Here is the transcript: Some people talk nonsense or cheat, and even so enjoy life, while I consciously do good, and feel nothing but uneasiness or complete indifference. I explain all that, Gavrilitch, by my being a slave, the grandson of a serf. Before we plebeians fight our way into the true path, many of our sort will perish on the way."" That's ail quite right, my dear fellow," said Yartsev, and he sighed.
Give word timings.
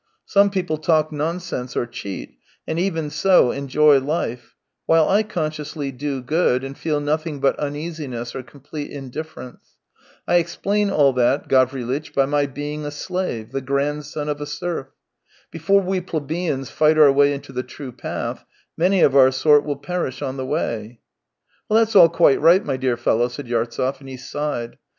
Some 0.25 0.49
people 0.49 0.79
talk 0.79 1.11
nonsense 1.11 1.77
or 1.77 1.85
cheat, 1.85 2.39
and 2.67 2.79
even 2.79 3.11
so 3.11 3.51
enjoy 3.51 3.99
life, 3.99 4.55
while 4.87 5.07
I 5.07 5.21
consciously 5.21 5.91
do 5.91 6.23
good, 6.23 6.63
and 6.63 6.75
feel 6.75 6.99
nothing 6.99 7.39
but 7.39 7.55
uneasiness 7.59 8.33
or 8.33 8.41
complete 8.41 8.89
indifference. 8.89 9.77
I 10.27 10.37
explain 10.37 10.89
all 10.89 11.13
that, 11.13 11.47
Gavrilitch, 11.47 12.15
by 12.15 12.25
my 12.25 12.47
being 12.47 12.83
a 12.83 12.89
slave, 12.89 13.51
the 13.51 13.61
grandson 13.61 14.27
of 14.27 14.41
a 14.41 14.47
serf. 14.47 14.87
Before 15.51 15.81
we 15.81 16.01
plebeians 16.01 16.71
fight 16.71 16.97
our 16.97 17.11
way 17.11 17.31
into 17.31 17.51
the 17.51 17.61
true 17.61 17.91
path, 17.91 18.43
many 18.75 19.01
of 19.01 19.15
our 19.15 19.29
sort 19.31 19.63
will 19.63 19.75
perish 19.77 20.23
on 20.23 20.35
the 20.35 20.47
way."" 20.47 20.99
That's 21.69 21.95
ail 21.95 22.09
quite 22.09 22.41
right, 22.41 22.65
my 22.65 22.75
dear 22.75 22.97
fellow," 22.97 23.27
said 23.27 23.45
Yartsev, 23.47 23.99
and 23.99 24.09
he 24.09 24.17
sighed. 24.17 24.79